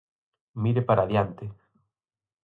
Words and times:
Mire 0.63 0.81
para 0.87 1.03
adiante. 1.03 1.45